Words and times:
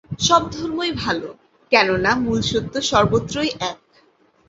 সব 0.19 0.41
ধর্মই 0.51 0.91
ভাল, 1.01 1.19
কেননা 1.71 2.11
মূল 2.23 2.39
সত্য 2.51 2.73
সর্বত্রই 2.89 3.49
এক। 3.61 3.77